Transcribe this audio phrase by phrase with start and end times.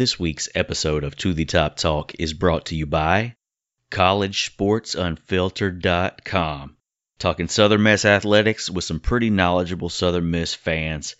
[0.00, 3.36] This week's episode of To the Top Talk is brought to you by
[3.90, 6.76] CollegeSportsUnfiltered.com.
[7.18, 11.16] Talking Southern Miss athletics with some pretty knowledgeable Southern Miss fans.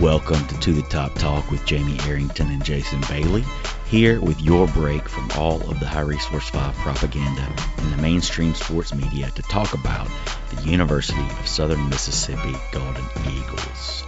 [0.00, 3.44] Welcome to To the Top Talk with Jamie Arrington and Jason Bailey.
[3.86, 8.54] Here with your break from all of the High Resource 5 propaganda and the mainstream
[8.54, 10.08] sports media to talk about
[10.50, 14.04] the University of Southern Mississippi Golden Eagles.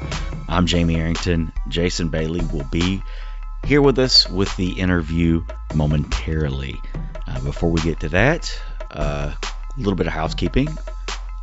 [0.48, 1.52] I'm Jamie Arrington.
[1.68, 3.02] Jason Bailey will be
[3.64, 5.44] here with us with the interview
[5.74, 6.80] momentarily.
[7.26, 10.68] Uh, before we get to that, uh, a little bit of housekeeping.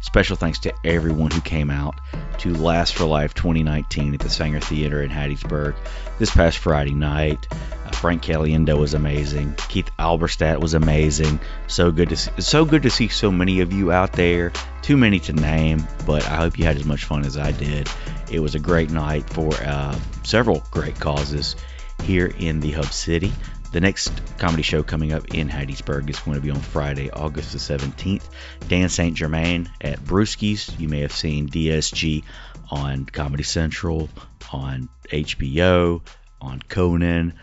[0.01, 2.01] Special thanks to everyone who came out
[2.39, 5.75] to Last for Life 2019 at the Saenger Theater in Hattiesburg
[6.17, 7.47] this past Friday night.
[7.85, 9.53] Uh, Frank Caliendo was amazing.
[9.69, 11.39] Keith Alberstadt was amazing.
[11.67, 14.51] So good to see, so good to see so many of you out there.
[14.81, 17.87] Too many to name, but I hope you had as much fun as I did.
[18.31, 21.55] It was a great night for uh, several great causes
[22.01, 23.31] here in the Hub City.
[23.71, 27.53] The next comedy show coming up in Hattiesburg is going to be on Friday, August
[27.53, 28.23] the 17th.
[28.67, 29.15] Dan St.
[29.15, 30.77] Germain at Brewski's.
[30.77, 32.25] You may have seen DSG
[32.69, 34.09] on Comedy Central,
[34.51, 36.01] on HBO,
[36.41, 37.35] on Conan.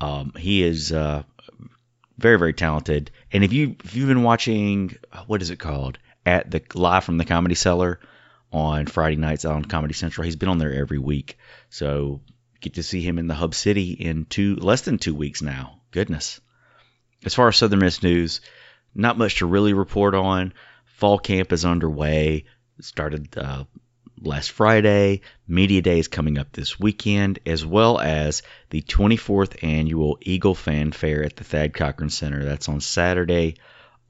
[0.00, 1.22] Um, he is uh,
[2.16, 3.10] very, very talented.
[3.30, 5.98] And if you if you've been watching, what is it called?
[6.24, 8.00] At the live from the Comedy Cellar
[8.50, 10.24] on Friday nights on Comedy Central.
[10.24, 11.36] He's been on there every week.
[11.68, 12.22] So
[12.64, 15.80] get to see him in the Hub City in two less than two weeks now.
[15.94, 16.40] Goodness.
[17.24, 18.40] As far as Southern Miss news,
[18.96, 20.52] not much to really report on.
[20.86, 22.46] Fall camp is underway.
[22.80, 23.62] It started uh,
[24.20, 25.20] last Friday.
[25.46, 30.90] Media Day is coming up this weekend, as well as the 24th annual Eagle Fan
[30.90, 32.44] Fair at the Thad Cochran Center.
[32.44, 33.54] That's on Saturday,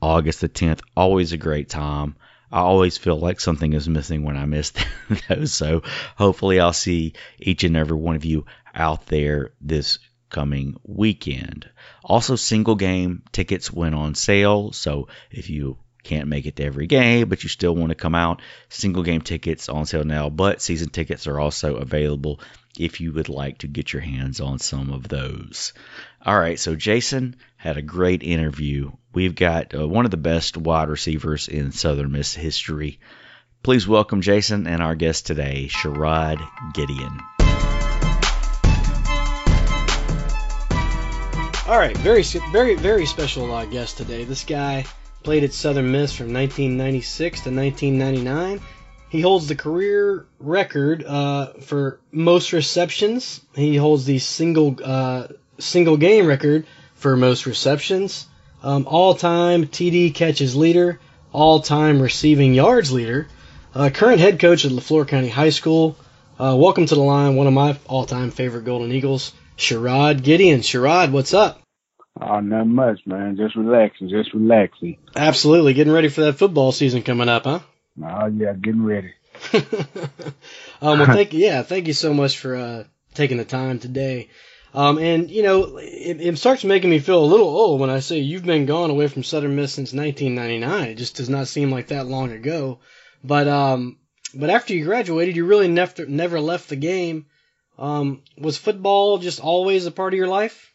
[0.01, 0.81] August the 10th.
[0.97, 2.17] Always a great time.
[2.51, 4.73] I always feel like something is missing when I miss
[5.29, 5.53] those.
[5.53, 5.83] So
[6.17, 9.99] hopefully I'll see each and every one of you out there this
[10.35, 11.71] coming weekend.
[12.03, 14.73] Also, single game tickets went on sale.
[14.73, 18.17] So if you can't make it to every game, but you still want to come
[18.17, 20.31] out, single game tickets on sale now.
[20.31, 22.41] But season tickets are also available
[22.77, 25.73] if you would like to get your hands on some of those.
[26.27, 28.91] All right, so Jason had a great interview.
[29.13, 32.99] We've got uh, one of the best wide receivers in Southern Miss history.
[33.63, 37.21] Please welcome Jason and our guest today, Sherrod Gideon.
[41.67, 44.25] All right, very very very special uh, guest today.
[44.25, 44.85] This guy
[45.23, 48.61] played at Southern Miss from 1996 to 1999.
[49.09, 53.41] He holds the career record uh, for most receptions.
[53.55, 56.67] He holds the single uh, single game record
[56.97, 58.27] for most receptions.
[58.63, 61.01] Um, all time TD catches leader.
[61.33, 63.27] All time receiving yards leader.
[63.75, 65.97] Uh, current head coach at LeFlore County High School.
[66.39, 70.61] Uh, welcome to the line, one of my all time favorite Golden Eagles, Sherrod Gideon.
[70.61, 71.61] Sherrod, what's up?
[72.21, 73.37] Oh, not much, man.
[73.37, 74.99] Just relaxing, just relaxing.
[75.17, 77.61] Absolutely, getting ready for that football season coming up, huh?
[78.03, 79.13] Oh, yeah, getting ready.
[80.81, 82.85] um, well, thank yeah, thank you so much for uh,
[83.15, 84.31] taking the time today.
[84.75, 88.01] Um, and you know, it, it starts making me feel a little old when I
[88.01, 90.89] say you've been gone away from Southern Miss since 1999.
[90.89, 92.81] It just does not seem like that long ago.
[93.23, 93.99] But um,
[94.35, 97.27] but after you graduated, you really never never left the game.
[97.79, 100.73] Um, was football just always a part of your life?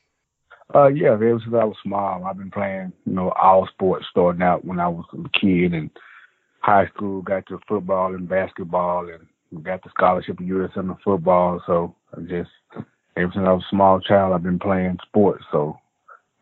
[0.74, 4.44] Uh, yeah, ever since I was small, I've been playing, you know, all sports starting
[4.44, 5.90] out when I was a kid and
[6.62, 11.62] high school, got to football and basketball and got the scholarship in USM in football.
[11.66, 12.52] So I just,
[13.18, 15.44] ever since I was a small child, I've been playing sports.
[15.52, 15.80] So,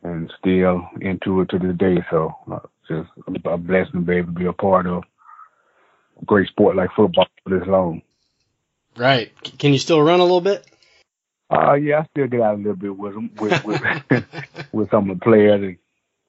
[0.04, 1.98] and still into it to this day.
[2.12, 3.10] So uh, just
[3.46, 5.04] a blessing to be able to be a part of
[6.22, 8.02] a great sport like football for this long.
[8.98, 9.32] Right.
[9.60, 10.66] Can you still run a little bit?
[11.50, 13.82] Uh, yeah, I still get out a little bit with them, with, with,
[14.72, 15.78] with some of the players and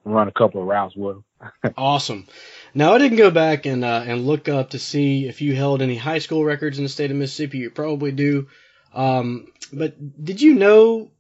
[0.05, 1.25] run a couple of routes with them.
[1.77, 2.27] Awesome.
[2.75, 5.83] Now I didn't go back and uh, and look up to see if you held
[5.83, 7.59] any high school records in the state of Mississippi.
[7.59, 8.49] You probably do.
[8.93, 11.11] Um, but did you know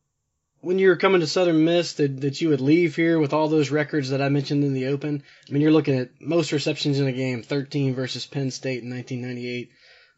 [0.61, 3.49] when you were coming to Southern Miss that, that you would leave here with all
[3.49, 5.23] those records that I mentioned in the Open?
[5.49, 8.91] I mean, you're looking at most receptions in a game, 13 versus Penn State in
[8.91, 9.71] 1998.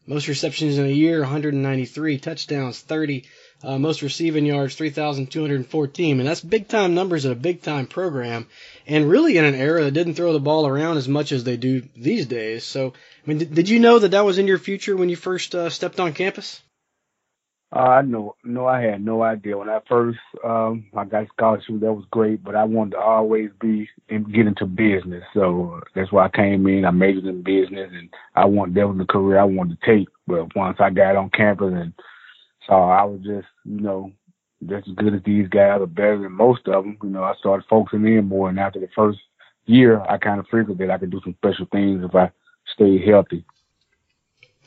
[0.07, 2.17] Most receptions in a year, 193.
[2.17, 3.23] Touchdowns, 30.
[3.63, 6.19] Uh, most receiving yards, 3,214.
[6.19, 8.47] And that's big time numbers at a big time program.
[8.87, 11.57] And really in an era that didn't throw the ball around as much as they
[11.57, 12.63] do these days.
[12.63, 15.15] So, I mean, did, did you know that that was in your future when you
[15.15, 16.61] first uh, stepped on campus?
[17.73, 21.79] Uh, I know, no, I had no idea when I first um, I got scholarship.
[21.79, 25.23] That was great, but I wanted to always be and get into business.
[25.33, 26.83] So uh, that's why I came in.
[26.83, 30.09] I majored in business, and I wanted that was the career I wanted to take.
[30.27, 31.93] But once I got on campus and
[32.67, 34.11] saw I was just, you know,
[34.67, 37.35] just as good as these guys, or better than most of them, you know, I
[37.39, 38.49] started focusing in more.
[38.49, 39.19] And after the first
[39.65, 42.31] year, I kind of figured that I could do some special things if I
[42.73, 43.45] stayed healthy.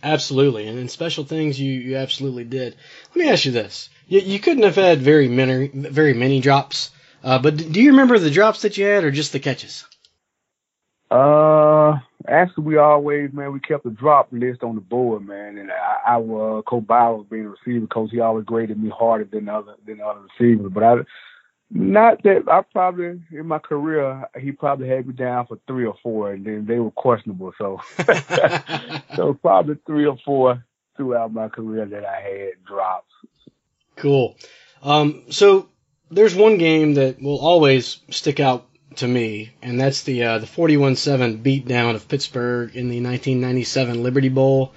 [0.05, 2.77] Absolutely, and in special things, you, you absolutely did.
[3.15, 6.91] Let me ask you this: you, you couldn't have had very many very many drops,
[7.23, 9.87] uh, but do you remember the drops that you had, or just the catches?
[11.11, 11.95] Uh,
[12.29, 16.17] actually, we always man we kept a drop list on the board, man, and I,
[16.17, 19.77] I uh, Coach Bowers being a receiver coach, he always graded me harder than other
[19.87, 20.97] than other receivers, but I
[21.71, 25.97] not that I probably in my career he probably had me down for three or
[26.03, 27.53] four, and then they were questionable.
[27.59, 27.81] So,
[29.17, 30.65] so probably three or four
[30.97, 33.13] throughout my career that I had drops.
[33.97, 34.37] Cool.
[34.83, 35.69] Um, so
[36.11, 40.47] there's one game that will always stick out to me, and that's the uh, the
[40.47, 44.73] 41-7 beatdown of Pittsburgh in the 1997 Liberty Bowl.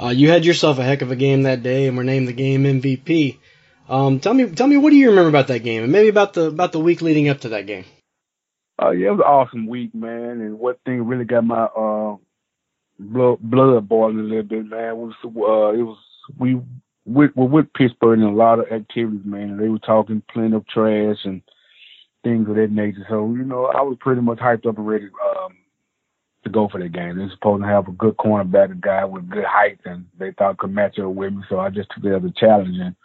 [0.00, 2.32] Uh, you had yourself a heck of a game that day, and were named the
[2.32, 3.38] game MVP.
[3.88, 6.34] Um, tell me, tell me, what do you remember about that game, and maybe about
[6.34, 7.84] the about the week leading up to that game?
[8.80, 10.40] Uh, yeah, it was an awesome week, man.
[10.40, 12.16] And what thing really got my uh
[12.98, 15.98] blood blood boiling a little bit, man, was uh it was
[16.38, 16.60] we
[17.04, 19.56] with were with Pittsburgh in a lot of activities, man.
[19.56, 21.42] They were talking plenty of trash and
[22.24, 23.06] things of that nature.
[23.08, 25.06] So you know, I was pretty much hyped up and ready
[25.36, 25.56] um
[26.44, 27.18] to go for that game.
[27.18, 30.58] They're supposed to have a good cornerback, a guy with good height, and they thought
[30.58, 31.42] could match up with me.
[31.48, 32.96] So I just took it as a challenge and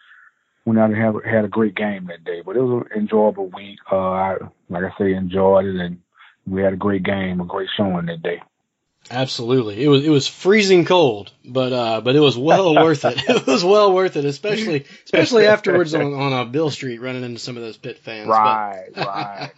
[0.68, 2.42] went out and have, had a great game that day.
[2.46, 3.80] But it was an enjoyable week.
[3.90, 4.36] Uh, I,
[4.70, 6.02] like I say, enjoyed it, and
[6.46, 8.42] we had a great game, a great showing that day.
[9.10, 13.18] Absolutely, it was it was freezing cold, but uh, but it was well worth it.
[13.30, 17.40] It was well worth it, especially especially afterwards on on uh, Beale Street, running into
[17.40, 18.28] some of those Pitt fans.
[18.28, 19.52] Right, but, right.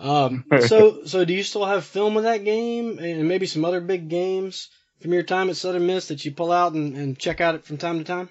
[0.00, 3.80] um, so so do you still have film of that game and maybe some other
[3.80, 4.68] big games
[5.00, 7.64] from your time at Southern Miss that you pull out and, and check out it
[7.64, 8.30] from time to time?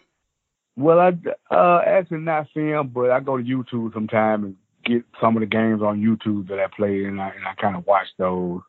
[0.75, 1.11] Well, I
[1.53, 5.47] uh, actually not film, but I go to YouTube sometime and get some of the
[5.47, 8.61] games on YouTube that I played, and I and I kind of watch those.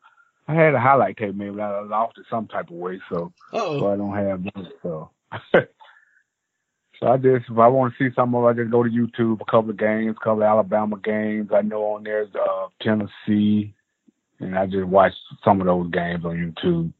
[0.47, 3.79] I had a highlight tape maybe I lost it some type of way, so Uh-oh.
[3.79, 4.71] so I don't have that.
[4.81, 5.09] So
[6.99, 8.89] so I just if I want to see some of, it, I just go to
[8.89, 9.41] YouTube.
[9.41, 11.49] A couple of games, a couple of Alabama games.
[11.53, 13.73] I know on there's uh, Tennessee,
[14.39, 15.13] and I just watch
[15.43, 16.91] some of those games on YouTube.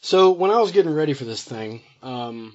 [0.00, 2.54] So when I was getting ready for this thing, um,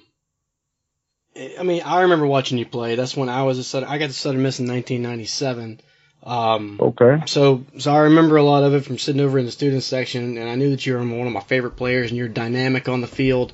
[1.36, 2.94] I mean, I remember watching you play.
[2.94, 5.80] That's when I was a Southern, I got to Southern Miss in 1997.
[6.22, 7.24] Um, okay.
[7.26, 10.38] So, so I remember a lot of it from sitting over in the student section,
[10.38, 13.00] and I knew that you were one of my favorite players, and you're dynamic on
[13.00, 13.52] the field.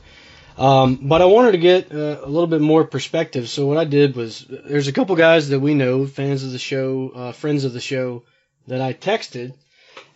[0.58, 3.48] Um, but I wanted to get uh, a little bit more perspective.
[3.48, 6.58] So what I did was, there's a couple guys that we know, fans of the
[6.58, 8.24] show, uh, friends of the show,
[8.66, 9.54] that I texted,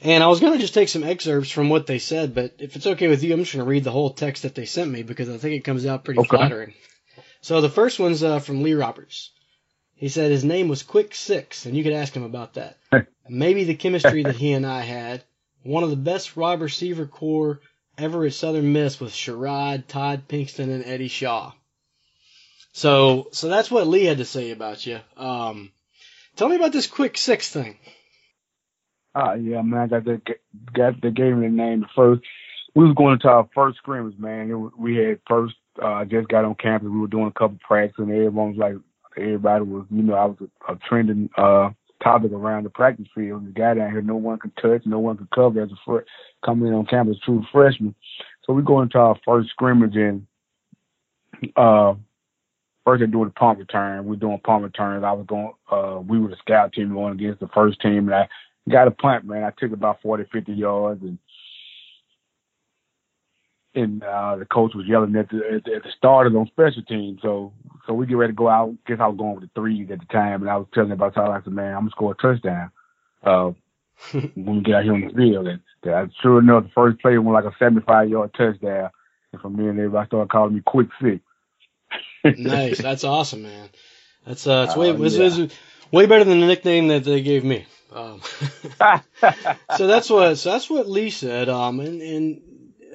[0.02, 2.34] and I was going to just take some excerpts from what they said.
[2.34, 4.54] But if it's okay with you, I'm just going to read the whole text that
[4.54, 6.36] they sent me because I think it comes out pretty Okay.
[6.36, 6.74] flattering.
[7.44, 9.30] So the first one's uh, from Lee Roberts.
[9.96, 12.78] He said his name was Quick Six, and you could ask him about that.
[13.28, 15.22] Maybe the chemistry that he and I had.
[15.62, 17.60] One of the best wide receiver corps
[17.98, 21.52] ever at Southern Miss with Sherrod, Todd Pinkston, and Eddie Shaw.
[22.72, 25.00] So, so that's what Lee had to say about you.
[25.18, 25.70] Um,
[26.36, 27.76] tell me about this Quick Six thing.
[29.14, 30.22] Ah, yeah, man, I got the
[30.72, 32.22] got the game me the name the first.
[32.74, 34.48] We was going into our first scrimmage, man.
[34.60, 36.88] Was, we had first uh just got on campus.
[36.88, 38.74] We were doing a couple practices, and everyone was like,
[39.16, 41.70] everybody was, you know, I was a, a trending uh
[42.02, 43.46] topic around the practice field.
[43.46, 46.06] The guy down here, no one could touch, no one could cover as a fr-
[46.44, 47.94] coming in on campus, true freshman.
[48.44, 50.26] So we go into our first scrimmage, and
[51.56, 51.94] uh
[52.84, 54.04] first they're doing the punt return.
[54.04, 55.04] We're doing punt returns.
[55.04, 58.14] I was going, uh, we were the scout team going against the first team, and
[58.14, 58.28] I
[58.70, 59.44] got a punt, man.
[59.44, 61.18] I took about 40, 50 yards, and
[63.74, 66.82] and uh, the coach was yelling at the at the, at the starters on special
[66.82, 67.20] teams.
[67.22, 67.52] So
[67.86, 68.74] so we get ready to go out.
[68.86, 71.14] Guess I was going with the threes at the time, and I was telling about
[71.14, 72.70] how I said, man, I'm gonna score a touchdown.
[73.22, 73.52] Uh,
[74.34, 77.16] when we get out here on the field, and uh, sure enough, the first play
[77.18, 78.90] went like a 75 yard touchdown.
[79.32, 81.20] And from there, everybody started calling me Quick Six.
[82.38, 83.68] nice, that's awesome, man.
[84.26, 85.24] That's uh, that's way, was, yeah.
[85.24, 85.52] was,
[85.94, 87.66] Way better than the nickname that they gave me.
[87.92, 88.20] Um,
[89.76, 91.48] so that's what so that's what Lee said.
[91.48, 92.42] Um, and, and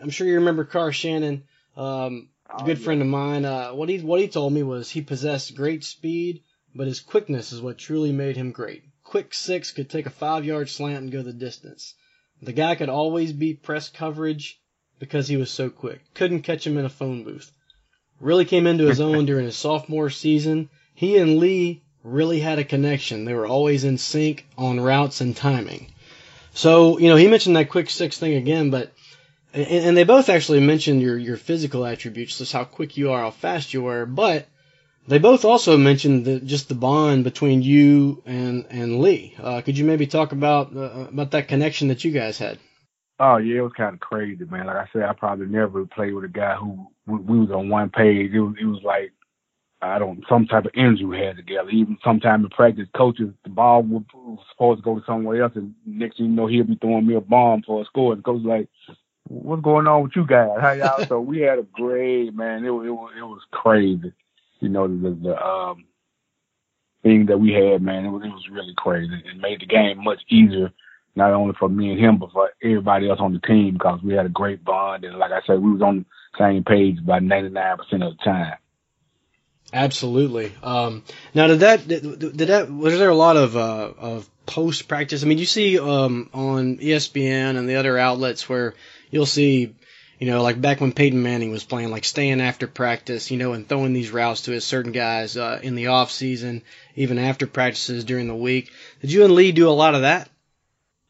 [0.02, 1.44] I'm sure you remember Carr Shannon,
[1.76, 3.46] um, a good friend of mine.
[3.46, 7.52] Uh, what he what he told me was he possessed great speed, but his quickness
[7.52, 8.84] is what truly made him great.
[9.04, 11.96] Quick six could take a five yard slant and go the distance.
[12.42, 14.60] The guy could always beat press coverage
[15.00, 16.02] because he was so quick.
[16.14, 17.52] Couldn't catch him in a phone booth.
[18.20, 20.70] Really came into his own during his sophomore season.
[20.94, 23.26] He and Lee really had a connection.
[23.26, 25.92] They were always in sync on routes and timing.
[26.54, 28.92] So, you know, he mentioned that quick six thing again, but
[29.54, 33.22] and, and they both actually mentioned your your physical attributes, just how quick you are,
[33.22, 34.48] how fast you are, but
[35.08, 39.36] they both also mentioned the, just the bond between you and and Lee.
[39.42, 42.60] Uh, could you maybe talk about uh, about that connection that you guys had?
[43.20, 44.68] Oh yeah, it was kind of crazy, man.
[44.68, 47.90] Like I said, I probably never played with a guy who we, was on one
[47.90, 48.32] page.
[48.32, 49.12] It was it was like
[49.82, 51.70] I don't some type of energy we had together.
[51.70, 54.04] Even sometime in practice, coaches the ball was
[54.52, 57.16] supposed to go to somewhere else, and next thing you know, he'll be throwing me
[57.16, 58.14] a bomb for a score.
[58.14, 58.70] And coach like,
[59.30, 60.58] "What's going on with you guys?
[60.60, 62.66] How y'all?" so we had a great man.
[62.66, 64.12] It was it was it was crazy.
[64.60, 65.86] You know the the um
[67.04, 68.06] thing that we had, man.
[68.06, 69.14] It was it was really crazy.
[69.14, 70.72] It made the game much easier,
[71.16, 74.14] not only for me and him, but for everybody else on the team because we
[74.14, 75.04] had a great bond.
[75.04, 76.06] And like I said, we was on the
[76.38, 78.58] same page about ninety nine percent of the time.
[79.72, 80.52] Absolutely.
[80.64, 84.88] Um, now, did that did, did that was there a lot of uh, of post
[84.88, 85.24] practice?
[85.24, 88.74] I mean, you see um, on ESPN and the other outlets where
[89.10, 89.76] you'll see,
[90.20, 93.54] you know, like back when Peyton Manning was playing, like staying after practice, you know,
[93.54, 96.64] and throwing these routes to his certain guys uh, in the off season,
[96.96, 98.72] even after practices during the week.
[99.02, 100.30] Did you and Lee do a lot of that?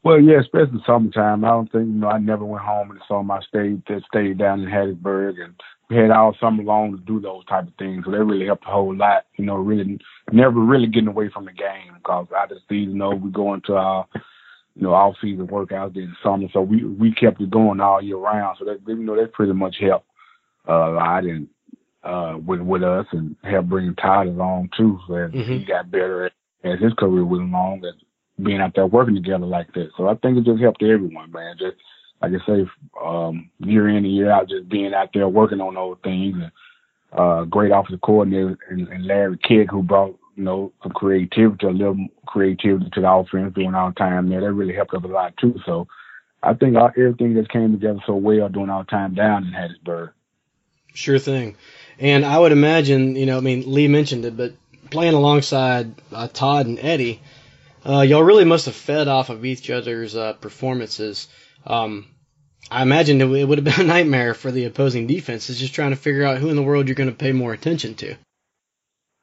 [0.02, 1.44] Well, yeah, especially summertime.
[1.44, 2.08] I don't think you know.
[2.08, 5.54] I never went home and saw my state that stayed down in Hattiesburg and
[5.90, 8.04] we had all summer long to do those type of things.
[8.04, 9.26] So that really helped a whole lot.
[9.36, 9.98] You know, really
[10.32, 13.52] never really getting away from the game because out of the season, know, we go
[13.54, 14.06] into our
[14.76, 16.46] you know off season workouts in the summer.
[16.52, 18.56] So we we kept it going all year round.
[18.58, 20.06] So that you know that pretty much helped
[20.68, 21.48] uh, a lot and
[22.02, 24.98] uh, with with us and helped bring Todd along too.
[25.06, 25.40] So mm-hmm.
[25.40, 26.30] he got better
[26.64, 27.94] as his career went along as
[28.42, 29.90] being out there working together like that.
[29.96, 31.56] So I think it just helped everyone, man.
[31.58, 31.76] Just
[32.22, 32.66] like I say,
[33.02, 36.34] um, year in and year out, just being out there working on those things.
[36.34, 36.52] And,
[37.12, 41.70] uh, great offensive coordinator and, and Larry Kidd who brought, you know, some creativity, a
[41.70, 44.40] little creativity to the offense during our time there.
[44.40, 45.54] That really helped us a lot too.
[45.66, 45.86] So
[46.42, 50.12] I think our, everything just came together so well during our time down in Hattiesburg.
[50.94, 51.56] Sure thing.
[51.98, 54.54] And I would imagine, you know, I mean, Lee mentioned it, but
[54.90, 57.20] playing alongside uh, Todd and Eddie,
[57.84, 61.28] uh, y'all really must have fed off of each other's uh, performances.
[61.66, 62.06] Um,
[62.70, 65.96] I imagine it, would have been a nightmare for the opposing defenses just trying to
[65.96, 68.16] figure out who in the world you're going to pay more attention to.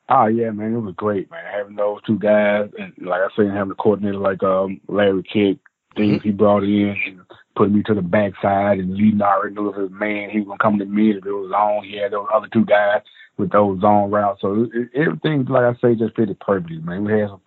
[0.10, 1.44] Oh yeah, man, it was great, man.
[1.52, 5.60] Having those two guys, and like I said, having a coordinator like um Larry Kidd,
[5.96, 6.28] things mm-hmm.
[6.28, 7.20] he brought in, and
[7.56, 10.60] putting me to the backside, and Lee already knew if his man, he was gonna
[10.60, 11.12] come to me.
[11.12, 13.02] If it was zone, he had those other two guys
[13.38, 14.42] with those zone routes.
[14.42, 17.04] So it, everything, like I say, just fitted perfectly, man.
[17.04, 17.42] We had some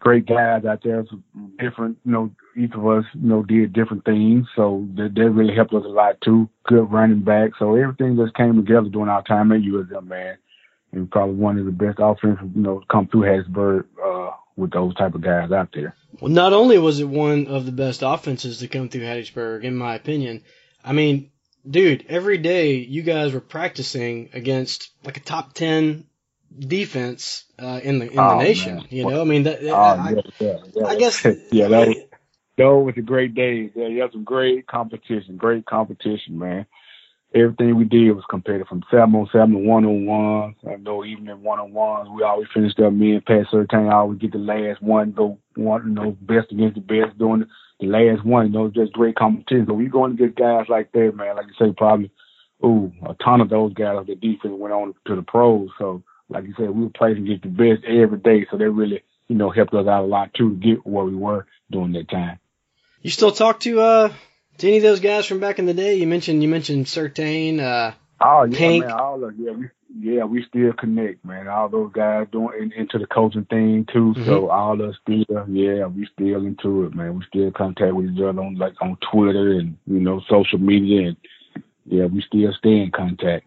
[0.00, 1.22] great guys out there, some
[1.58, 4.46] different, you know, each of us, you know, did different things.
[4.56, 6.48] So that, that really helped us a lot too.
[6.64, 7.52] Good running back.
[7.58, 10.36] So everything just came together during our time at USM, man.
[10.92, 14.94] And probably one of the best offenses, you know, come through Hattiesburg, uh, with those
[14.94, 15.96] type of guys out there.
[16.20, 19.74] Well, not only was it one of the best offenses to come through Hattiesburg, in
[19.74, 20.42] my opinion,
[20.84, 21.30] I mean,
[21.68, 26.06] dude, every day you guys were practicing against like a top 10
[26.58, 28.76] defense uh, in the in the oh, nation.
[28.76, 28.86] Man.
[28.90, 30.86] You know, I mean, that, oh, I, yeah, yeah, yeah.
[30.86, 31.96] I guess yeah, that was
[32.58, 33.70] those were the great days.
[33.74, 36.66] Yeah, you had some great competition, great competition, man.
[37.34, 40.56] Everything we did was competitive from seven on seven to one on ones.
[40.68, 42.92] I know even in one on ones, we always finished up.
[42.92, 46.74] Me and Pat Surtain always get the last one, go one, you know, best against
[46.74, 47.46] the best, doing
[47.80, 48.46] the last one.
[48.46, 49.64] You know, just great competition.
[49.66, 51.36] So we going to get guys like that, man.
[51.36, 52.10] Like you say, probably,
[52.62, 55.70] ooh, a ton of those guys of the defense went on to the pros.
[55.78, 59.02] So like you said, we were playing against the best every day, so that really,
[59.28, 62.10] you know, helped us out a lot too to get where we were during that
[62.10, 62.38] time.
[63.00, 64.12] You still talk to uh
[64.62, 65.96] to any of those guys from back in the day?
[65.96, 68.84] You mentioned you mentioned Surtain, uh Oh yeah, Pink.
[68.84, 71.48] man, all of yeah, we yeah, we still connect, man.
[71.48, 74.14] All those guys doing into the coaching thing too.
[74.16, 74.24] Mm-hmm.
[74.24, 77.18] So all us still yeah, we still into it, man.
[77.18, 81.08] We still contact with each other on like on Twitter and, you know, social media
[81.08, 81.16] and
[81.84, 83.44] yeah, we still stay in contact.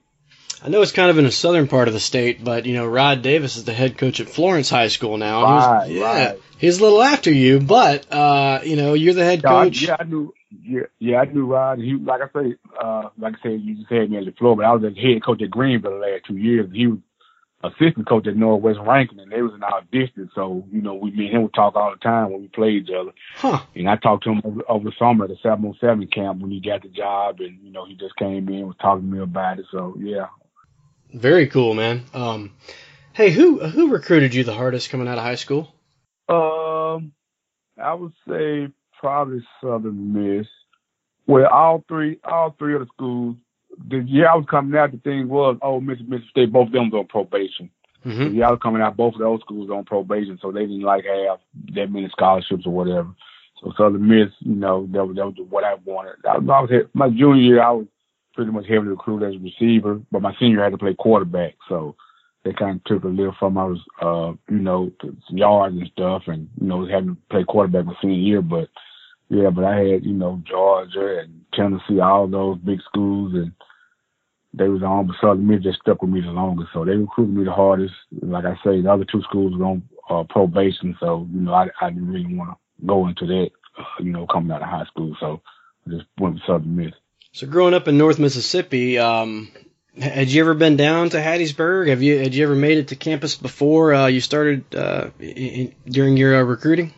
[0.62, 2.86] I know it's kind of in the southern part of the state, but you know
[2.88, 5.44] Rod Davis is the head coach at Florence High School now.
[5.44, 6.40] Right, he's, yeah, right.
[6.58, 9.84] he's a little after you, but uh, you know you're the head coach.
[9.84, 10.34] yeah, I knew.
[10.64, 11.80] Yeah, yeah, I knew Rod.
[11.80, 14.66] He, like I say, uh, like I said, you just had me at Leflore, but
[14.66, 16.70] I was the head coach at Greenville the last two years.
[16.74, 17.00] He was
[17.64, 20.32] assistant coach at Northwest Rankin, and they was in our district.
[20.36, 22.84] So you know, we me and him would talk all the time when we played
[22.84, 23.12] each other.
[23.36, 23.62] Huh.
[23.76, 26.60] And I talked to him over, over the summer at the 707 camp when he
[26.60, 29.60] got the job, and you know, he just came in was talking to me about
[29.60, 29.66] it.
[29.72, 30.28] So yeah.
[31.14, 32.04] Very cool, man.
[32.14, 32.52] Um,
[33.14, 35.74] hey, who who recruited you the hardest coming out of high school?
[36.28, 37.14] Um,
[37.82, 38.68] I would say
[39.00, 40.48] probably Southern Miss.
[41.28, 43.36] Well, all three, all three of the schools.
[43.90, 46.90] The year I was coming out, the thing was, oh, Mississippi State, both of them
[46.90, 47.70] was on probation.
[48.06, 48.24] Mm-hmm.
[48.24, 50.82] The year I was coming out, both of those schools on probation, so they didn't
[50.82, 51.40] like have
[51.74, 53.10] that many scholarships or whatever.
[53.62, 56.26] So Southern Miss, you know, that was, that was what I wanted.
[56.26, 57.88] I was, I was my junior year, I was
[58.34, 60.94] pretty much heavily recruited as a receiver, but my senior year I had to play
[60.94, 61.96] quarterback, so
[62.44, 64.92] they kind of took a little from I was, uh, you know,
[65.30, 68.42] yards and stuff, and you know, having to play quarterback my senior year.
[68.42, 68.70] But
[69.30, 73.52] yeah, but I had you know Georgia and Tennessee, all those big schools, and
[74.54, 75.08] they was on.
[75.08, 77.94] But Southern Miss just stuck with me the longest, so they recruited me the hardest.
[78.22, 81.68] Like I say, the other two schools were on uh, probation, so you know, I,
[81.82, 84.86] I didn't really want to go into that, uh, you know, coming out of high
[84.86, 85.42] school, so
[85.88, 86.94] I just went with Southern Miss.
[87.34, 89.52] So growing up in North Mississippi, um,
[90.00, 91.90] had you ever been down to Hattiesburg?
[91.90, 95.74] Have you had you ever made it to campus before uh, you started uh, in,
[95.86, 96.94] during your uh, recruiting?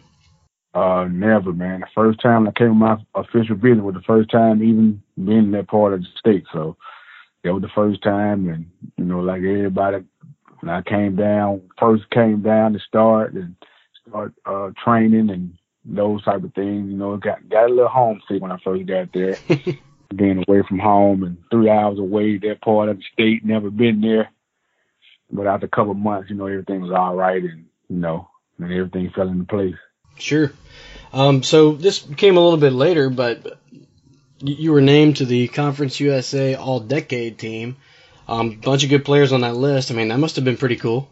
[0.78, 1.80] Uh, never, man.
[1.80, 5.52] The first time I came my official visit was the first time even being in
[5.52, 6.46] that part of the state.
[6.54, 6.78] So
[7.44, 10.06] that was the first time, and you know, like everybody,
[10.60, 13.56] when I came down, first came down to start and
[14.08, 16.92] start uh, training and those type of things.
[16.92, 19.36] You know, got got a little homesick when I first got there.
[20.16, 24.00] being away from home and three hours away, that part of the state, never been
[24.00, 24.30] there.
[25.32, 28.30] But after a couple of months, you know, everything was all right and, you know,
[28.58, 29.76] and everything fell into place.
[30.18, 30.52] Sure.
[31.14, 33.60] Um, so this came a little bit later, but
[34.40, 37.78] you were named to the Conference USA All Decade team.
[38.28, 39.90] Um, bunch of good players on that list.
[39.90, 41.10] I mean, that must have been pretty cool.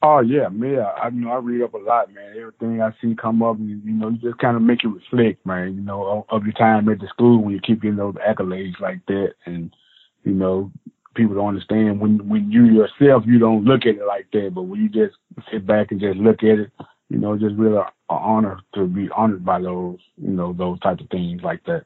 [0.00, 0.78] Oh yeah, man.
[0.78, 2.34] I you know I read up a lot, man.
[2.38, 5.44] Everything I see come up, and you know, you just kind of make you reflect,
[5.44, 5.74] man.
[5.74, 9.04] You know, of your time at the school when you keep getting those accolades like
[9.06, 9.74] that, and
[10.22, 10.70] you know,
[11.16, 14.62] people don't understand when when you yourself you don't look at it like that, but
[14.62, 15.16] when you just
[15.50, 16.70] sit back and just look at it,
[17.08, 21.02] you know, just really an honor to be honored by those, you know, those types
[21.02, 21.84] of things like that.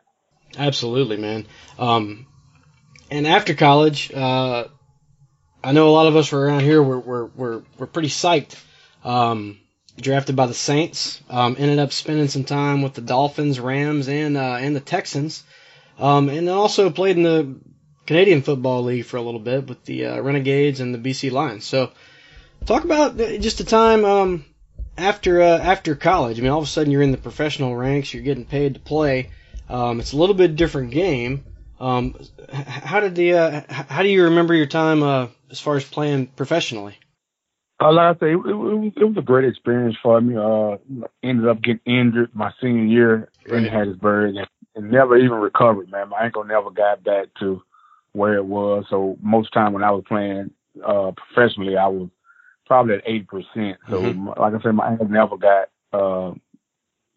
[0.58, 1.46] Absolutely, man.
[1.78, 2.26] Um,
[3.10, 4.64] and after college, uh,
[5.64, 8.56] I know a lot of us were around here were were were, were pretty psyched.
[9.04, 9.58] Um,
[10.00, 14.36] drafted by the Saints, um, ended up spending some time with the Dolphins, Rams, and
[14.36, 15.44] uh, and the Texans,
[15.98, 17.56] um, and also played in the
[18.06, 21.64] Canadian Football League for a little bit with the uh, Renegades and the BC Lions.
[21.64, 21.92] So,
[22.66, 24.44] talk about just the time um,
[24.96, 26.38] after uh, after college.
[26.38, 28.80] I mean, all of a sudden you're in the professional ranks, you're getting paid to
[28.80, 29.30] play.
[29.68, 31.44] Um, it's a little bit different game.
[31.80, 32.16] Um,
[32.52, 36.28] how did the uh, how do you remember your time uh, as far as playing
[36.28, 36.96] professionally?
[37.80, 40.36] Uh, like I say, it, it, was, it was a great experience for me.
[40.36, 40.76] Uh,
[41.22, 43.64] ended up getting injured my senior year right.
[43.64, 45.90] in Hattiesburg and, and never even recovered.
[45.90, 47.60] Man, my ankle never got back to
[48.12, 48.84] where it was.
[48.88, 50.52] So most time when I was playing
[50.86, 52.08] uh, professionally, I was
[52.72, 53.76] probably at eighty percent.
[53.90, 54.28] So mm-hmm.
[54.28, 56.32] like I said, my ankle never got uh,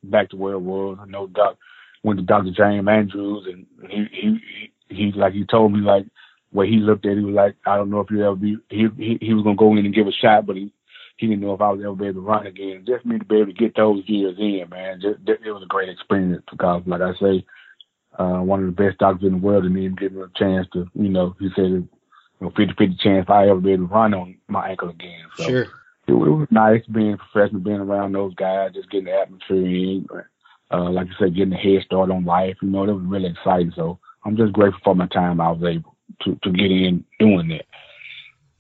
[0.03, 0.97] back to where it was.
[1.01, 1.57] I know Doc
[2.03, 2.51] went to Dr.
[2.51, 6.07] James Andrews, and he he he like he told me like
[6.51, 8.57] where he looked at, he was like, I don't know if you ever be.
[8.69, 10.73] He he, he was gonna go in and give a shot, but he
[11.15, 12.83] he didn't know if I was ever be able to run again.
[12.85, 14.99] Just me to be able to get those years in, man.
[15.01, 17.45] Just it was a great experience because, like I say,
[18.19, 20.67] uh, one of the best doctors in the world, and even give me a chance
[20.73, 21.87] to, you know, he said,
[22.39, 25.25] you know, 50-50 chance I ever be able to run on my ankle again.
[25.37, 25.61] So sure.
[26.07, 30.07] It, it was nice being professional, being around those guys, just getting the atmosphere in.
[30.71, 32.57] Uh, like I said, getting a head start on life.
[32.61, 33.73] You know, that was really exciting.
[33.75, 37.49] So I'm just grateful for my time I was able to, to get in doing
[37.49, 37.65] that.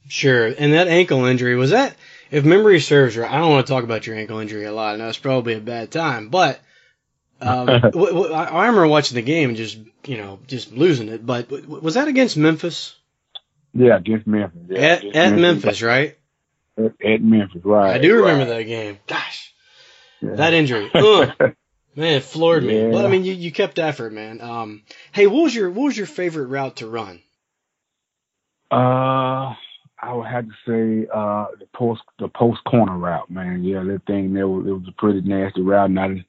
[0.07, 0.45] Sure.
[0.47, 1.95] And that ankle injury, was that,
[2.29, 4.93] if memory serves right, I don't want to talk about your ankle injury a lot.
[4.93, 6.59] I know it's probably a bad time, but
[7.41, 11.25] um, w- w- I remember watching the game and just, you know, just losing it.
[11.25, 12.95] But w- was that against Memphis?
[13.75, 14.61] Yeah, against Memphis.
[14.69, 16.17] Yeah, at, against at Memphis, right?
[16.77, 17.95] At, at, Memphis, right.
[17.95, 18.57] I do remember right.
[18.57, 18.97] that game.
[19.05, 19.53] Gosh,
[20.21, 20.35] yeah.
[20.35, 20.89] that injury.
[21.97, 22.81] Man, it floored me.
[22.81, 22.91] Yeah.
[22.91, 24.41] But I mean, you, you kept effort, man.
[24.41, 24.83] Um,
[25.13, 27.21] hey, what was your what was your favorite route to run?
[28.69, 29.55] Uh,
[30.01, 33.63] I would have to say uh the post the post corner route, man.
[33.63, 36.25] Yeah, that thing there was it was a pretty nasty route, and I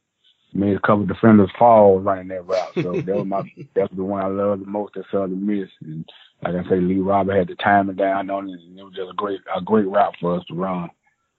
[0.57, 2.73] made a couple of defenders fall running that route.
[2.75, 3.43] So that was my
[3.75, 5.69] that was the one I loved the most at Southern Miss.
[5.83, 6.09] And
[6.43, 9.11] like I say, Lee Robert had the timing down on it, and it was just
[9.11, 10.91] a great a great route for us to run.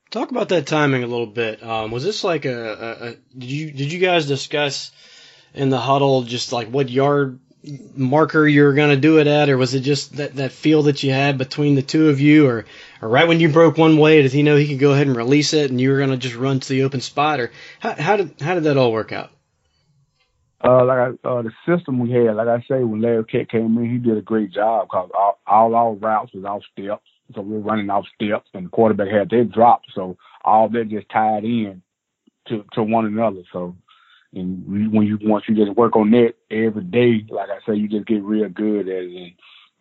[0.09, 1.61] Talk about that timing a little bit.
[1.61, 4.91] Um, was this like a, a, a, did you did you guys discuss
[5.53, 7.39] in the huddle just like what yard
[7.95, 10.83] marker you were going to do it at, or was it just that that feel
[10.83, 12.65] that you had between the two of you, or,
[13.01, 15.15] or right when you broke one way, did he know he could go ahead and
[15.15, 17.93] release it, and you were going to just run to the open spot, or how,
[17.93, 19.31] how did how did that all work out?
[20.63, 23.77] Uh, like I, uh, the system we had, like I say, when Larry Kett came
[23.77, 27.41] in, he did a great job because all, all our routes was off steps, so
[27.41, 31.09] we were running off steps, and the quarterback had their drop, so all that just
[31.09, 31.81] tied in
[32.47, 33.43] to to one another.
[33.51, 33.75] So,
[34.37, 37.87] and when you once you just work on that every day, like I say, you
[37.87, 39.15] just get real good at it.
[39.15, 39.33] And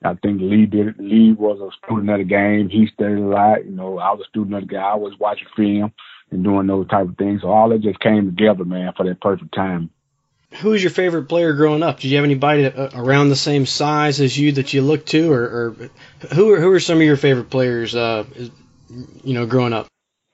[0.04, 0.98] I think Lee did.
[0.98, 2.68] Lee was a student of the game.
[2.68, 3.64] He studied a lot.
[3.64, 4.80] You know, I was a student of the game.
[4.80, 5.92] I was watching film
[6.30, 7.42] and doing those type of things.
[7.42, 9.90] So all that just came together, man, for that perfect time
[10.52, 12.00] who was your favorite player growing up?
[12.00, 15.42] Did you have anybody around the same size as you that you looked to, or,
[15.42, 15.90] or
[16.32, 17.94] who are who are some of your favorite players?
[17.94, 18.24] Uh,
[19.24, 19.88] you know, growing up.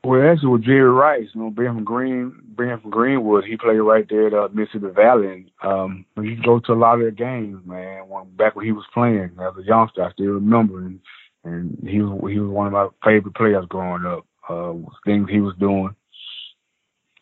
[0.05, 3.77] Well, actually, with Jerry Rice, you know, being from Green, being from Greenwood, he played
[3.77, 5.29] right there at uh, Mississippi Valley.
[5.29, 8.09] And, um, you go to a lot of their games, man.
[8.09, 11.01] When, back when he was playing as a youngster, I still remember, and
[11.45, 14.27] and he was he was one of my favorite players growing up.
[14.49, 15.95] Uh, things he was doing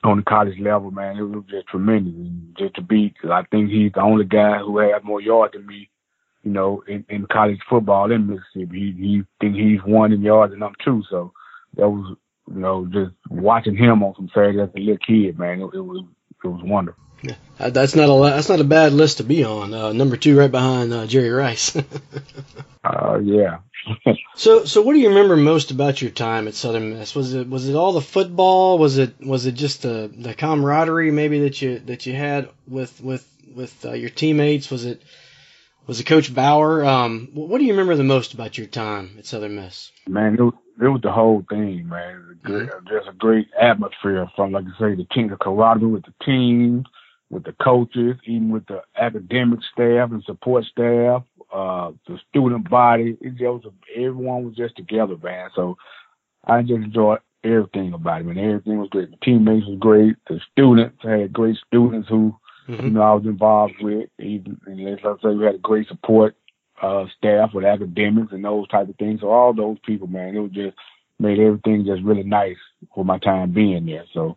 [0.03, 2.15] on the college level, man, it was just tremendous.
[2.15, 5.67] And just to be, I think he's the only guy who had more yards than
[5.67, 5.91] me,
[6.43, 8.95] you know, in, in college football in Mississippi.
[8.97, 11.03] He, he think he's one in yards and I'm two.
[11.11, 11.33] So
[11.77, 12.17] that was,
[12.53, 15.81] you know, just watching him on some Saturday as a little kid, man, it, it
[15.81, 16.05] was
[16.43, 17.03] it was wonderful.
[17.23, 19.75] Yeah, uh, that's not a that's not a bad list to be on.
[19.75, 21.77] Uh, number two, right behind uh, Jerry Rice.
[22.85, 23.59] uh, yeah,
[24.35, 27.15] so, so what do you remember most about your time at Southern Miss?
[27.15, 28.79] Was it was it all the football?
[28.79, 33.01] Was it was it just the the camaraderie maybe that you that you had with
[33.01, 34.71] with with uh, your teammates?
[34.71, 35.03] Was it
[35.87, 36.85] was it Coach Bower?
[36.85, 39.91] Um, what do you remember the most about your time at Southern Miss?
[40.07, 42.25] Man, it was, it was the whole thing, man.
[42.31, 42.89] A great, mm-hmm.
[42.89, 46.85] Just a great atmosphere from, like I say, the team, the camaraderie with the team,
[47.29, 53.17] with the coaches, even with the academic staff and support staff, uh, the student body.
[53.21, 55.51] It just was, everyone was just together, man.
[55.55, 55.77] So
[56.45, 58.39] I just enjoyed everything about it, man.
[58.39, 59.11] Everything was great.
[59.11, 60.17] The teammates was great.
[60.29, 62.35] The students I had great students who,
[62.69, 62.85] mm-hmm.
[62.87, 64.09] you know, I was involved with.
[64.19, 66.37] Even, and let's say we had a great support
[66.83, 69.21] uh, staff with academics and those type of things.
[69.21, 70.77] So all those people, man, it was just
[71.19, 72.57] made everything just really nice
[72.95, 74.05] for my time being there.
[74.15, 74.37] So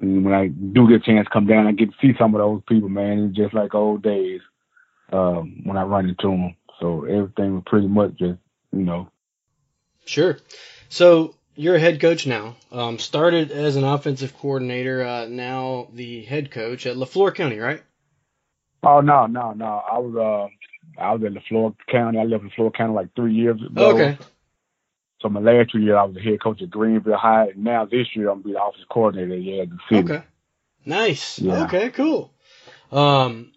[0.00, 2.40] when I do get a chance to come down, I get to see some of
[2.40, 3.26] those people, man.
[3.26, 4.40] It's just like old days
[5.12, 6.56] um, when I run into them.
[6.80, 8.38] So everything was pretty much just,
[8.72, 9.08] you know.
[10.04, 10.38] Sure.
[10.88, 12.56] So you're a head coach now.
[12.72, 17.82] Um, started as an offensive coordinator, uh, now the head coach at Leflore County, right?
[18.82, 19.82] Oh no, no, no.
[19.90, 20.54] I was uh,
[20.98, 22.18] I was at Leflore County.
[22.18, 23.94] I left Leflore County like three years ago.
[23.94, 24.18] Okay.
[25.20, 27.48] So my last two years, I was the head coach at Greenville High.
[27.48, 30.12] And now this year, I'm gonna be the office coordinator yeah, at the city.
[30.12, 30.24] Okay.
[30.84, 31.38] Nice.
[31.38, 31.64] Yeah.
[31.64, 31.90] Okay.
[31.90, 32.32] Cool.
[32.92, 33.52] Um.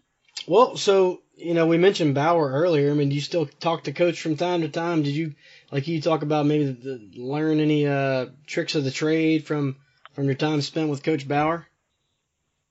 [0.47, 2.89] Well, so you know, we mentioned Bower earlier.
[2.89, 5.03] I mean, do you still talk to Coach from time to time?
[5.03, 5.35] Did you
[5.71, 9.75] like you talk about maybe the, the, learn any uh, tricks of the trade from
[10.13, 11.66] from your time spent with Coach Bower?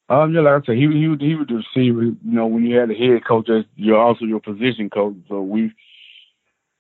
[0.09, 1.97] Um, yeah, like I said, he he he would receive.
[1.97, 5.17] You know, when you had a head coach, you're also your position coach.
[5.29, 5.73] So we,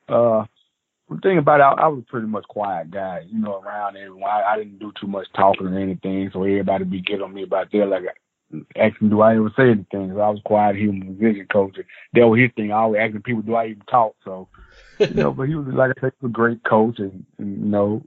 [0.09, 0.45] uh,
[1.09, 4.31] the thing about it, I, I was pretty much quiet guy, you know, around everyone.
[4.31, 7.43] I, I didn't do too much talking or anything, so everybody be getting on me
[7.43, 7.87] about that.
[7.87, 8.03] Like,
[8.77, 10.12] asking, do I ever say anything?
[10.15, 10.77] So I was quiet.
[10.77, 11.77] He was a vision coach.
[12.12, 12.73] That was his thing.
[12.73, 14.15] I always asking people, do I even talk?
[14.25, 14.49] So,
[14.99, 17.59] you know, but he was, like I said, he was a great coach, and, and
[17.59, 18.03] you know,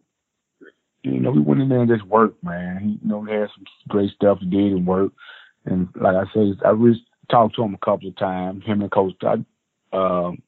[1.04, 2.80] you know, we went in there and just worked, man.
[2.82, 5.12] He, you know, he had some great stuff to do and work.
[5.66, 8.66] And like I said, I really talked to him a couple of times.
[8.66, 9.36] Him and Coach, I,
[9.96, 10.42] um,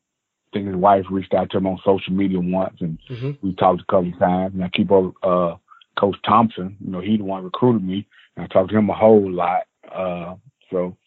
[0.52, 3.46] think his wife reached out to him on social media once, and mm-hmm.
[3.46, 4.54] we talked a couple of times.
[4.54, 5.56] And I keep up uh,
[6.00, 6.78] Coach Thompson.
[6.84, 9.64] You know, he the one recruited me, and I talked to him a whole lot.
[9.94, 10.36] Uh,
[10.70, 10.98] so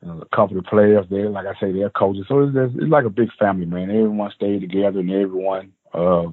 [0.00, 2.26] you know, a couple of players there, like I say, they're coaches.
[2.28, 3.90] So it's, it's like a big family, man.
[3.90, 6.28] Everyone stayed together, and everyone, uh,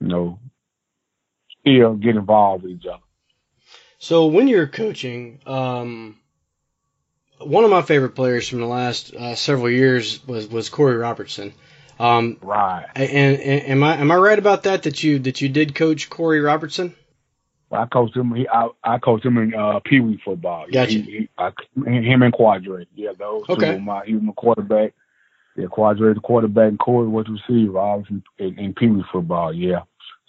[0.00, 0.38] you know,
[1.66, 3.02] still get involved with each other.
[3.98, 6.16] So when you're coaching, um,
[7.38, 11.52] one of my favorite players from the last uh, several years was was Korey Robertson.
[11.98, 12.86] Um, right.
[12.94, 14.84] And, and, am I am I right about that?
[14.84, 16.94] That you that you did coach Korey Robertson?
[17.70, 18.32] Well, I coached him.
[18.34, 20.66] He, I, I coached him in uh, Pee Wee football.
[20.70, 20.92] Gotcha.
[20.92, 22.86] He, he, I, him and Quadre.
[22.94, 23.74] Yeah, those okay.
[23.74, 23.80] two.
[23.80, 24.94] My, he was my quarterback.
[25.56, 28.04] Yeah, Quadre the quarterback, and Korey was receiver.
[28.08, 29.52] In, in, in Pee Wee football.
[29.52, 29.80] Yeah.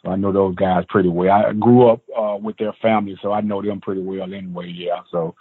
[0.08, 1.32] I know those guys pretty well.
[1.32, 4.70] I grew up uh, with their family, so I know them pretty well anyway.
[4.70, 5.02] Yeah.
[5.12, 5.36] So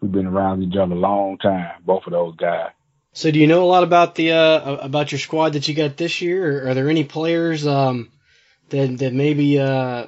[0.00, 2.70] we've been around each other a long time, both of those guys.
[3.14, 5.98] So, do you know a lot about the uh, about your squad that you got
[5.98, 6.64] this year?
[6.64, 8.10] Or are there any players um,
[8.70, 10.06] that that maybe uh,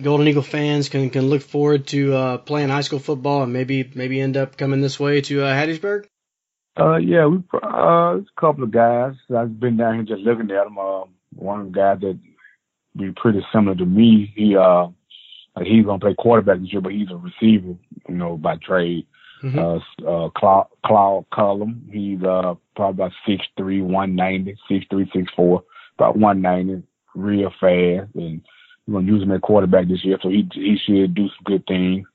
[0.00, 3.90] Golden Eagle fans can can look forward to uh, playing high school football and maybe
[3.94, 6.06] maybe end up coming this way to uh, Hattiesburg?
[6.78, 9.14] Uh, yeah, we uh, a couple of guys.
[9.34, 10.76] I've been down here just looking at them.
[10.76, 11.04] Uh,
[11.34, 12.18] one of the guys that
[12.96, 14.32] be pretty similar to me.
[14.36, 14.88] He uh,
[15.62, 17.74] he's gonna play quarterback this year, but he's a receiver,
[18.08, 19.06] you know, by trade.
[19.42, 19.58] Mm-hmm.
[19.58, 21.88] Uh, uh, Claude, Claude Cullum.
[21.92, 25.62] He's uh probably about six three, one ninety, six three, six four,
[25.98, 26.82] about one ninety,
[27.14, 28.40] real fast, and
[28.86, 31.66] we're gonna use him at quarterback this year, so he he should do some good
[31.66, 32.06] things.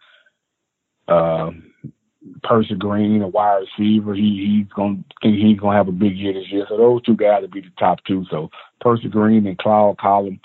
[1.08, 1.52] Uh,
[2.44, 4.13] Percy Green, a wide receiver.
[4.13, 6.65] He he's gonna think he's gonna have a big year this year.
[6.68, 8.26] So those two guys will be the top two.
[8.30, 8.50] So
[8.82, 10.39] Percy Green and Claude Cullum,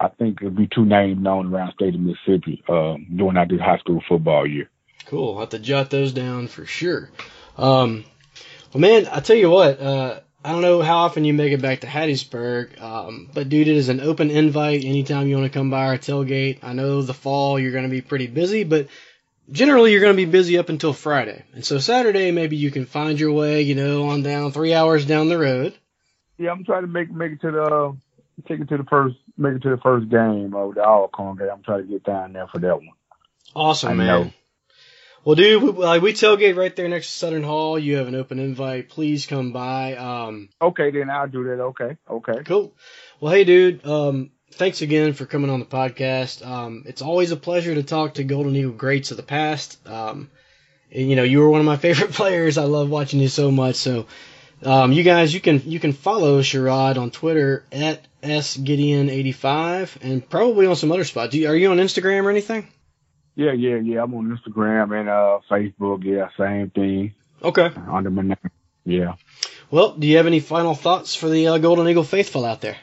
[0.00, 3.60] I think it'll be two names known around state of Mississippi uh, during out this
[3.60, 4.70] high school football year.
[5.06, 5.34] Cool.
[5.34, 7.10] I'll have to jot those down for sure.
[7.58, 8.04] Um,
[8.72, 9.80] well, man, I tell you what.
[9.80, 13.68] Uh, I don't know how often you make it back to Hattiesburg, um, but dude,
[13.68, 16.60] it is an open invite anytime you want to come by our tailgate.
[16.62, 18.88] I know the fall you're going to be pretty busy, but
[19.52, 21.44] generally you're going to be busy up until Friday.
[21.52, 25.04] And so Saturday, maybe you can find your way, you know, on down three hours
[25.04, 25.74] down the road.
[26.38, 27.96] Yeah, I'm trying to make make it to the
[28.48, 31.36] take it to the first make it to the first game of the All Con
[31.36, 31.48] game.
[31.52, 32.88] I'm trying to get down there for that one.
[33.54, 34.06] Awesome, I man.
[34.06, 34.32] Know.
[35.24, 37.78] Well, dude, we, like we tailgate right there next to Southern Hall.
[37.78, 38.88] You have an open invite.
[38.88, 39.96] Please come by.
[39.96, 41.60] Um, okay, then I'll do that.
[41.60, 42.42] Okay, okay.
[42.44, 42.74] Cool.
[43.20, 43.84] Well, hey, dude.
[43.86, 46.46] Um, thanks again for coming on the podcast.
[46.46, 49.86] Um, it's always a pleasure to talk to Golden Eagle greats of the past.
[49.86, 50.30] Um,
[50.90, 52.58] and, you know, you were one of my favorite players.
[52.58, 53.76] I love watching you so much.
[53.76, 54.06] So,
[54.64, 60.66] um, you guys, you can you can follow Sherrod on Twitter at sgideon85 and probably
[60.66, 61.34] on some other spots.
[61.34, 62.68] You, are you on Instagram or anything?
[63.34, 64.02] Yeah, yeah, yeah.
[64.02, 66.04] I'm on Instagram and uh, Facebook.
[66.04, 67.14] Yeah, same thing.
[67.42, 67.70] Okay.
[67.90, 68.36] Under my name.
[68.84, 69.14] Yeah.
[69.70, 72.76] Well, do you have any final thoughts for the uh, Golden Eagle faithful out there?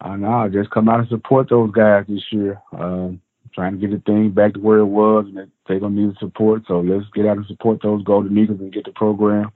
[0.00, 0.48] I know.
[0.48, 2.60] Just come out and support those guys this year.
[2.72, 3.20] Um,
[3.54, 6.18] trying to get the thing back to where it was, and they're gonna need the
[6.18, 6.62] support.
[6.66, 9.52] So let's get out and support those Golden Eagles and get the program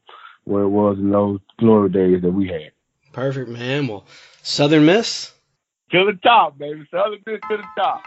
[0.48, 2.72] where it was in those glory days that we had.
[3.12, 3.86] Perfect, man.
[3.86, 4.06] Well,
[4.42, 5.32] Southern Miss
[5.90, 6.86] to the top, baby.
[6.90, 8.02] Southern Miss to the top.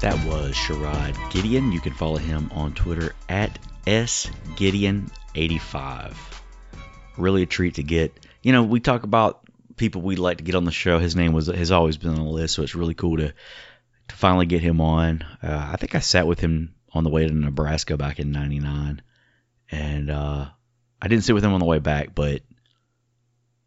[0.00, 1.72] That was Sherrod Gideon.
[1.72, 6.14] You can follow him on Twitter at sgideon85.
[7.16, 8.26] Really a treat to get.
[8.42, 9.40] You know, we talk about
[9.76, 10.98] people we'd like to get on the show.
[10.98, 13.32] His name was has always been on the list, so it's really cool to
[14.08, 15.24] to finally get him on.
[15.42, 19.02] Uh, I think I sat with him on the way to Nebraska back in '99,
[19.70, 20.46] and uh,
[21.00, 22.42] I didn't sit with him on the way back, but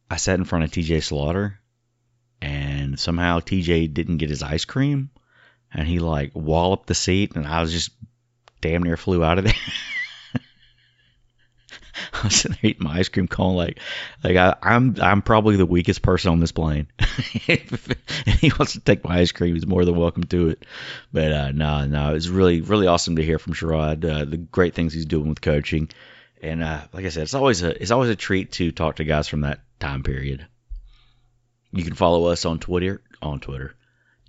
[0.09, 1.59] I sat in front of TJ Slaughter,
[2.41, 5.11] and somehow TJ didn't get his ice cream
[5.73, 7.91] and he like walloped the seat, and I was just
[8.61, 9.53] damn near flew out of there.
[12.13, 13.79] I was sitting there eating my ice cream cone like
[14.23, 16.87] like I, am I'm, I'm probably the weakest person on this plane.
[16.99, 17.87] if
[18.39, 20.65] he wants to take my ice cream, he's more than welcome to it.
[21.11, 24.05] But uh, no, no, it's really really awesome to hear from Sherrod.
[24.05, 25.89] Uh, the great things he's doing with coaching,
[26.41, 29.03] and uh, like I said, it's always a it's always a treat to talk to
[29.03, 30.45] guys from that time period.
[31.71, 33.75] You can follow us on Twitter on Twitter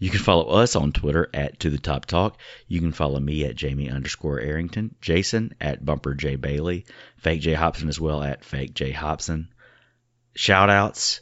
[0.00, 2.36] you can follow us on Twitter at To The Top Talk.
[2.66, 6.86] You can follow me at Jamie underscore Arrington, Jason at Bumper J Bailey,
[7.18, 9.50] Fake J Hobson as well at Fake J Hobson.
[10.34, 11.20] Shout outs.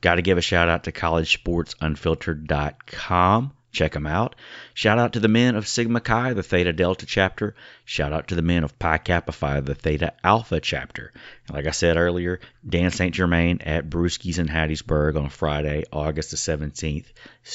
[0.00, 3.52] Got to give a shout out to collegesportsunfiltered.com.
[3.76, 4.36] Check them out.
[4.72, 7.54] Shout out to the men of Sigma Chi, the Theta Delta chapter.
[7.84, 11.12] Shout out to the men of Pi Kappa Phi, the Theta Alpha chapter.
[11.52, 13.14] Like I said earlier, Dan St.
[13.14, 17.04] Germain at Brewski's in Hattiesburg on Friday, August the 17th.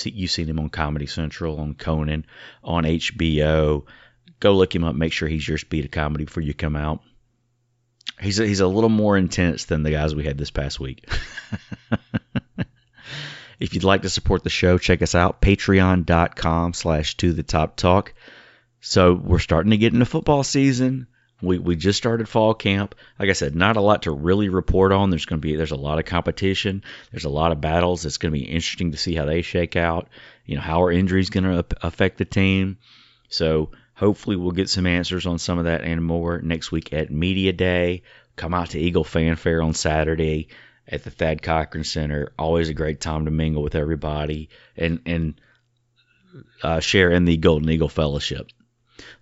[0.04, 2.28] You've seen him on Comedy Central, on Conan,
[2.64, 3.86] on HBO.
[4.40, 4.94] Go look him up.
[4.94, 7.02] Make sure he's your speed of comedy before you come out.
[8.20, 11.10] He's a, he's a little more intense than the guys we had this past week.
[13.62, 17.76] If you'd like to support the show, check us out, patreon.com slash to the top
[17.76, 18.16] talk.
[18.80, 21.06] So we're starting to get into football season.
[21.44, 22.96] We, we just started fall camp.
[23.20, 25.12] Like I said, not a lot to really report on.
[25.12, 26.84] There's going to be there's a lot of competition.
[27.12, 28.04] There's a lot of battles.
[28.04, 30.10] It's going to be interesting to see how they shake out.
[30.44, 32.80] You know how are injuries going to affect the team.
[33.30, 37.12] So hopefully we'll get some answers on some of that and more next week at
[37.12, 38.02] media day.
[38.36, 40.48] Come out to Eagle Fanfare on Saturday
[40.88, 42.34] at the Thad Cochran Center.
[42.38, 45.42] Always a great time to mingle with everybody and and
[46.64, 48.48] uh, share in the Golden Eagle Fellowship.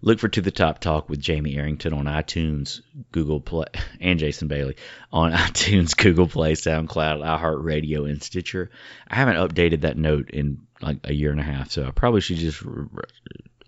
[0.01, 3.67] Look for To the Top Talk with Jamie Arrington on iTunes, Google Play,
[4.01, 4.75] and Jason Bailey
[5.11, 8.71] on iTunes, Google Play, SoundCloud, iHeartRadio, and Stitcher.
[9.07, 12.21] I haven't updated that note in like a year and a half, so I probably
[12.21, 12.61] should just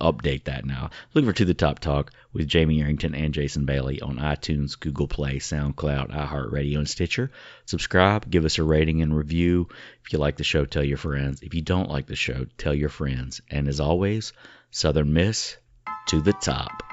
[0.02, 0.90] update that now.
[1.14, 5.08] Look for To the Top Talk with Jamie Arrington and Jason Bailey on iTunes, Google
[5.08, 7.32] Play, SoundCloud, iHeartRadio, and Stitcher.
[7.66, 9.70] Subscribe, give us a rating and review.
[10.06, 11.42] If you like the show, tell your friends.
[11.42, 13.42] If you don't like the show, tell your friends.
[13.50, 14.34] And as always,
[14.72, 15.58] Southern Miss
[16.08, 16.91] to the top.